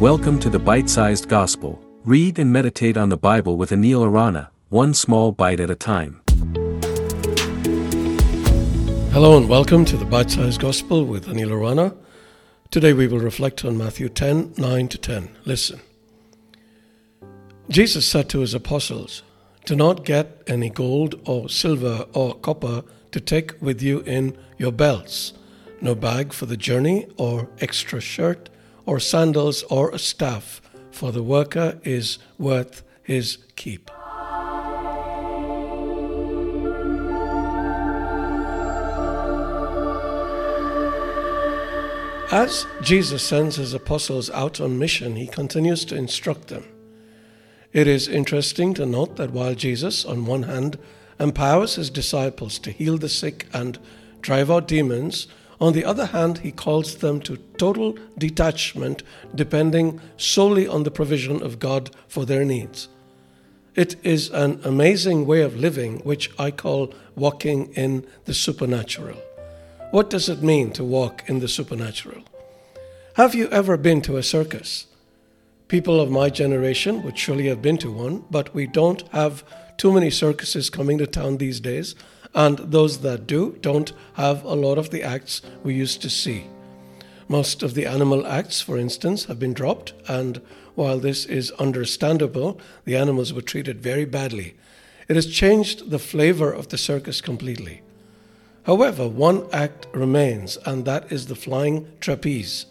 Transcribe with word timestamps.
Welcome 0.00 0.38
to 0.38 0.48
the 0.48 0.58
Bite 0.58 0.88
Sized 0.88 1.28
Gospel. 1.28 1.78
Read 2.06 2.38
and 2.38 2.50
meditate 2.50 2.96
on 2.96 3.10
the 3.10 3.18
Bible 3.18 3.58
with 3.58 3.68
Anil 3.68 4.02
Arana, 4.02 4.50
one 4.70 4.94
small 4.94 5.30
bite 5.30 5.60
at 5.60 5.68
a 5.68 5.74
time. 5.74 6.22
Hello 9.12 9.36
and 9.36 9.46
welcome 9.46 9.84
to 9.84 9.98
the 9.98 10.06
Bite 10.06 10.30
Sized 10.30 10.58
Gospel 10.58 11.04
with 11.04 11.26
Anil 11.26 11.50
Arana. 11.50 11.94
Today 12.70 12.94
we 12.94 13.08
will 13.08 13.18
reflect 13.18 13.62
on 13.62 13.76
Matthew 13.76 14.08
10 14.08 14.54
9 14.56 14.88
to 14.88 14.96
10. 14.96 15.36
Listen. 15.44 15.80
Jesus 17.68 18.06
said 18.06 18.30
to 18.30 18.40
his 18.40 18.54
apostles, 18.54 19.22
Do 19.66 19.76
not 19.76 20.06
get 20.06 20.42
any 20.46 20.70
gold 20.70 21.20
or 21.26 21.50
silver 21.50 22.06
or 22.14 22.36
copper 22.36 22.84
to 23.12 23.20
take 23.20 23.60
with 23.60 23.82
you 23.82 24.00
in 24.06 24.34
your 24.56 24.72
belts, 24.72 25.34
no 25.82 25.94
bag 25.94 26.32
for 26.32 26.46
the 26.46 26.56
journey, 26.56 27.06
or 27.18 27.50
extra 27.60 28.00
shirt, 28.00 28.48
or 28.86 29.00
sandals, 29.00 29.62
or 29.64 29.90
a 29.90 29.98
staff, 29.98 30.60
for 30.90 31.12
the 31.12 31.22
worker 31.22 31.80
is 31.84 32.18
worth 32.38 32.82
his 33.02 33.38
keep. 33.56 33.90
As 42.32 42.64
Jesus 42.80 43.24
sends 43.24 43.56
his 43.56 43.74
apostles 43.74 44.30
out 44.30 44.60
on 44.60 44.78
mission, 44.78 45.16
he 45.16 45.26
continues 45.26 45.84
to 45.86 45.96
instruct 45.96 46.46
them. 46.46 46.64
It 47.72 47.88
is 47.88 48.06
interesting 48.06 48.72
to 48.74 48.86
note 48.86 49.16
that 49.16 49.32
while 49.32 49.56
Jesus, 49.56 50.04
on 50.04 50.26
one 50.26 50.44
hand, 50.44 50.78
empowers 51.18 51.74
his 51.74 51.90
disciples 51.90 52.60
to 52.60 52.70
heal 52.70 52.98
the 52.98 53.08
sick 53.08 53.46
and 53.52 53.80
drive 54.20 54.48
out 54.48 54.68
demons, 54.68 55.26
on 55.60 55.74
the 55.74 55.84
other 55.84 56.06
hand, 56.06 56.38
he 56.38 56.52
calls 56.52 56.96
them 56.96 57.20
to 57.20 57.36
total 57.58 57.98
detachment, 58.16 59.02
depending 59.34 60.00
solely 60.16 60.66
on 60.66 60.84
the 60.84 60.90
provision 60.90 61.42
of 61.42 61.58
God 61.58 61.90
for 62.08 62.24
their 62.24 62.44
needs. 62.44 62.88
It 63.74 63.96
is 64.02 64.30
an 64.30 64.60
amazing 64.64 65.26
way 65.26 65.42
of 65.42 65.56
living, 65.56 65.98
which 65.98 66.30
I 66.38 66.50
call 66.50 66.94
walking 67.14 67.72
in 67.74 68.06
the 68.24 68.34
supernatural. 68.34 69.18
What 69.90 70.08
does 70.08 70.28
it 70.28 70.42
mean 70.42 70.72
to 70.72 70.84
walk 70.84 71.24
in 71.28 71.40
the 71.40 71.48
supernatural? 71.48 72.22
Have 73.14 73.34
you 73.34 73.48
ever 73.48 73.76
been 73.76 74.00
to 74.02 74.16
a 74.16 74.22
circus? 74.22 74.86
People 75.68 76.00
of 76.00 76.10
my 76.10 76.30
generation 76.30 77.02
would 77.02 77.18
surely 77.18 77.48
have 77.48 77.60
been 77.60 77.78
to 77.78 77.92
one, 77.92 78.24
but 78.30 78.54
we 78.54 78.66
don't 78.66 79.06
have 79.08 79.44
too 79.76 79.92
many 79.92 80.10
circuses 80.10 80.70
coming 80.70 80.98
to 80.98 81.06
town 81.06 81.36
these 81.36 81.60
days, 81.60 81.94
and 82.34 82.58
those 82.58 83.00
that 83.00 83.26
do 83.26 83.56
don't 83.60 83.92
have 84.14 84.44
a 84.44 84.54
lot 84.54 84.78
of 84.78 84.90
the 84.90 85.02
acts 85.02 85.42
we 85.62 85.74
used 85.74 86.00
to 86.02 86.10
see. 86.10 86.46
Most 87.28 87.62
of 87.62 87.74
the 87.74 87.86
animal 87.86 88.26
acts, 88.26 88.60
for 88.60 88.76
instance, 88.76 89.26
have 89.26 89.38
been 89.38 89.52
dropped, 89.52 89.92
and 90.08 90.40
while 90.74 90.98
this 90.98 91.26
is 91.26 91.52
understandable, 91.52 92.60
the 92.84 92.96
animals 92.96 93.32
were 93.32 93.42
treated 93.42 93.80
very 93.80 94.04
badly. 94.04 94.56
It 95.08 95.16
has 95.16 95.26
changed 95.26 95.90
the 95.90 95.98
flavor 95.98 96.52
of 96.52 96.68
the 96.68 96.78
circus 96.78 97.20
completely. 97.20 97.82
However, 98.64 99.08
one 99.08 99.46
act 99.52 99.86
remains, 99.92 100.58
and 100.66 100.84
that 100.84 101.10
is 101.10 101.26
the 101.26 101.34
flying 101.34 101.86
trapeze. 102.00 102.66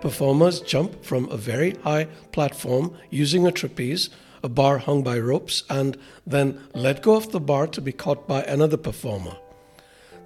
Performers 0.00 0.60
jump 0.60 1.04
from 1.04 1.28
a 1.28 1.36
very 1.36 1.72
high 1.82 2.06
platform 2.32 2.96
using 3.10 3.46
a 3.46 3.52
trapeze 3.52 4.10
a 4.42 4.48
bar 4.48 4.78
hung 4.78 5.02
by 5.02 5.18
ropes, 5.18 5.64
and 5.68 5.96
then 6.26 6.60
let 6.74 7.02
go 7.02 7.16
of 7.16 7.32
the 7.32 7.40
bar 7.40 7.66
to 7.68 7.80
be 7.80 7.92
caught 7.92 8.26
by 8.26 8.42
another 8.42 8.76
performer. 8.76 9.36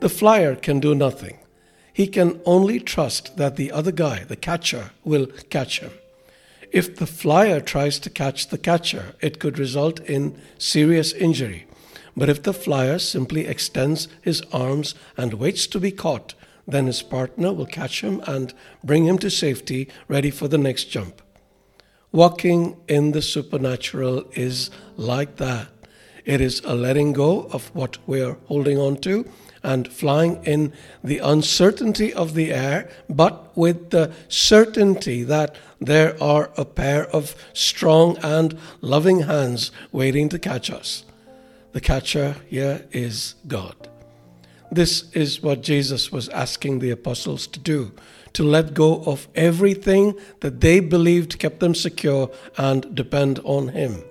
The 0.01 0.09
flyer 0.09 0.55
can 0.57 0.81
do 0.81 0.95
nothing. 0.95 1.39
He 1.93 2.07
can 2.07 2.41
only 2.45 2.81
trust 2.81 3.37
that 3.37 3.57
the 3.57 3.71
other 3.71 3.93
guy, 3.93 4.25
the 4.25 4.37
catcher, 4.37 4.91
will 5.05 5.27
catch 5.49 5.81
him. 5.81 5.93
If 6.73 6.97
the 6.97 7.07
flyer 7.07 7.61
tries 7.61 8.01
to 8.01 8.11
catch 8.11 8.49
the 8.49 8.59
catcher, 8.59 9.15
it 9.21 9.39
could 9.39 9.59
result 9.59 10.01
in 10.01 10.37
serious 10.59 11.13
injury. 11.13 11.67
But 12.17 12.29
if 12.29 12.43
the 12.43 12.53
flyer 12.53 12.99
simply 12.99 13.47
extends 13.47 14.09
his 14.23 14.43
arms 14.53 14.95
and 15.17 15.35
waits 15.35 15.69
to 15.69 15.79
be 15.79 15.93
caught, 15.93 16.35
then 16.67 16.87
his 16.87 17.03
partner 17.03 17.53
will 17.53 17.67
catch 17.67 18.01
him 18.01 18.21
and 18.27 18.53
bring 18.83 19.07
him 19.07 19.19
to 19.19 19.31
safety, 19.31 19.89
ready 20.09 20.31
for 20.31 20.49
the 20.49 20.59
next 20.59 20.85
jump. 20.85 21.23
Walking 22.15 22.77
in 22.87 23.11
the 23.11 23.21
supernatural 23.21 24.27
is 24.35 24.71
like 24.97 25.35
that. 25.39 25.67
It 26.25 26.41
is 26.41 26.63
a 26.65 26.73
letting 26.73 27.13
go 27.13 27.47
of 27.47 27.75
what 27.75 27.99
we're 28.07 28.37
holding 28.47 28.79
on 28.79 28.99
to 28.99 29.29
and 29.65 29.93
flying 29.93 30.41
in 30.45 30.73
the 31.03 31.19
uncertainty 31.19 32.15
of 32.15 32.35
the 32.35 32.53
air, 32.53 32.89
but 33.11 33.57
with 33.57 33.91
the 33.91 34.13
certainty 34.29 35.25
that 35.25 35.57
there 35.81 36.17
are 36.23 36.53
a 36.57 36.65
pair 36.65 37.11
of 37.11 37.35
strong 37.53 38.17
and 38.19 38.57
loving 38.81 39.23
hands 39.23 39.73
waiting 39.91 40.29
to 40.29 40.39
catch 40.39 40.71
us. 40.71 41.03
The 41.73 41.81
catcher 41.81 42.37
here 42.49 42.87
is 42.93 43.35
God. 43.49 43.89
This 44.71 45.11
is 45.15 45.43
what 45.43 45.63
Jesus 45.63 46.13
was 46.13 46.29
asking 46.29 46.79
the 46.79 46.93
apostles 46.93 47.49
to 47.49 47.59
do 47.59 47.91
to 48.35 48.45
let 48.45 48.75
go 48.75 49.03
of 49.05 49.27
everything 49.35 50.15
that 50.41 50.61
they 50.61 50.81
believed 50.81 51.39
kept 51.39 51.61
them 51.61 51.75
secure 51.75 52.31
and 52.57 52.95
depend 52.95 53.41
on 53.45 53.69
Him. 53.69 54.05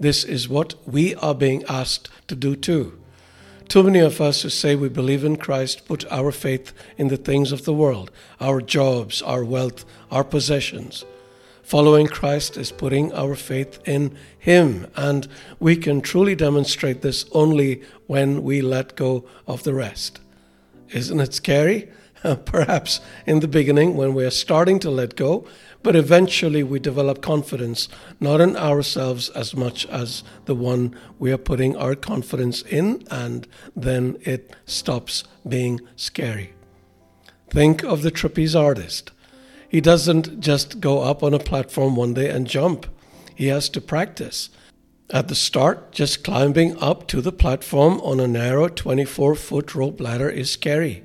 This 0.00 0.24
is 0.24 0.48
what 0.48 0.74
we 0.86 1.14
are 1.16 1.34
being 1.34 1.64
asked 1.68 2.08
to 2.28 2.34
do 2.34 2.56
too. 2.56 2.98
Too 3.68 3.82
many 3.82 3.98
of 3.98 4.20
us 4.20 4.42
who 4.42 4.48
say 4.48 4.76
we 4.76 4.88
believe 4.88 5.24
in 5.24 5.36
Christ 5.36 5.86
put 5.86 6.10
our 6.10 6.32
faith 6.32 6.72
in 6.96 7.08
the 7.08 7.18
things 7.18 7.52
of 7.52 7.66
the 7.66 7.74
world, 7.74 8.10
our 8.40 8.62
jobs, 8.62 9.20
our 9.20 9.44
wealth, 9.44 9.84
our 10.10 10.24
possessions. 10.24 11.04
Following 11.62 12.06
Christ 12.06 12.56
is 12.56 12.72
putting 12.72 13.12
our 13.12 13.34
faith 13.34 13.78
in 13.86 14.16
Him, 14.38 14.86
and 14.96 15.28
we 15.60 15.76
can 15.76 16.00
truly 16.00 16.34
demonstrate 16.34 17.02
this 17.02 17.26
only 17.32 17.82
when 18.06 18.42
we 18.42 18.62
let 18.62 18.96
go 18.96 19.24
of 19.46 19.64
the 19.64 19.74
rest. 19.74 20.18
Isn't 20.90 21.20
it 21.20 21.34
scary? 21.34 21.90
Perhaps 22.44 23.00
in 23.26 23.40
the 23.40 23.48
beginning 23.48 23.96
when 23.96 24.14
we 24.14 24.24
are 24.24 24.30
starting 24.30 24.78
to 24.80 24.90
let 24.90 25.16
go, 25.16 25.46
but 25.82 25.94
eventually 25.94 26.62
we 26.62 26.78
develop 26.78 27.22
confidence 27.22 27.88
not 28.18 28.40
in 28.40 28.56
ourselves 28.56 29.28
as 29.30 29.54
much 29.54 29.86
as 29.86 30.24
the 30.46 30.54
one 30.54 30.94
we 31.18 31.32
are 31.32 31.38
putting 31.38 31.76
our 31.76 31.94
confidence 31.94 32.62
in, 32.62 33.04
and 33.10 33.46
then 33.76 34.18
it 34.22 34.54
stops 34.66 35.24
being 35.46 35.80
scary. 35.96 36.52
Think 37.50 37.82
of 37.84 38.02
the 38.02 38.10
trapeze 38.10 38.56
artist. 38.56 39.12
He 39.68 39.80
doesn't 39.80 40.40
just 40.40 40.80
go 40.80 41.02
up 41.02 41.22
on 41.22 41.34
a 41.34 41.38
platform 41.38 41.94
one 41.94 42.14
day 42.14 42.28
and 42.28 42.46
jump, 42.46 42.86
he 43.34 43.46
has 43.46 43.68
to 43.70 43.80
practice. 43.80 44.50
At 45.10 45.28
the 45.28 45.34
start, 45.34 45.92
just 45.92 46.24
climbing 46.24 46.76
up 46.82 47.06
to 47.08 47.20
the 47.20 47.32
platform 47.32 48.00
on 48.00 48.18
a 48.20 48.26
narrow 48.26 48.68
24 48.68 49.36
foot 49.36 49.74
rope 49.74 50.00
ladder 50.00 50.28
is 50.28 50.50
scary. 50.50 51.04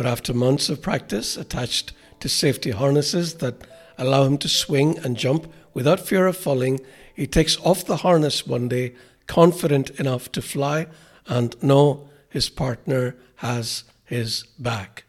But 0.00 0.06
after 0.06 0.32
months 0.32 0.70
of 0.70 0.80
practice 0.80 1.36
attached 1.36 1.92
to 2.20 2.28
safety 2.30 2.70
harnesses 2.70 3.34
that 3.34 3.66
allow 3.98 4.24
him 4.24 4.38
to 4.38 4.48
swing 4.48 4.96
and 5.00 5.14
jump 5.14 5.52
without 5.74 6.00
fear 6.00 6.26
of 6.26 6.38
falling, 6.38 6.80
he 7.14 7.26
takes 7.26 7.58
off 7.58 7.84
the 7.84 7.98
harness 7.98 8.46
one 8.46 8.66
day, 8.66 8.94
confident 9.26 9.90
enough 10.00 10.32
to 10.32 10.40
fly 10.40 10.86
and 11.26 11.62
know 11.62 12.08
his 12.30 12.48
partner 12.48 13.14
has 13.44 13.84
his 14.06 14.44
back. 14.58 15.04